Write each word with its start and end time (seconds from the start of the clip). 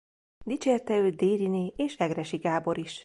Dicsérte 0.45 0.97
őt 0.97 1.15
Déryné 1.15 1.73
és 1.75 1.95
Egressy 1.97 2.37
Gábor 2.37 2.77
is. 2.77 2.99